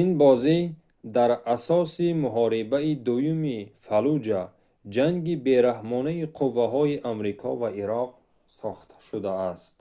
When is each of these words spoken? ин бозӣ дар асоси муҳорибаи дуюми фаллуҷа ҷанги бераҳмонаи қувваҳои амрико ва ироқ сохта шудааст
ин 0.00 0.08
бозӣ 0.20 0.58
дар 1.16 1.30
асоси 1.54 2.08
муҳорибаи 2.24 2.90
дуюми 3.06 3.58
фаллуҷа 3.86 4.42
ҷанги 4.94 5.34
бераҳмонаи 5.44 6.20
қувваҳои 6.38 6.94
амрико 7.12 7.50
ва 7.60 7.68
ироқ 7.82 8.10
сохта 8.58 8.96
шудааст 9.08 9.76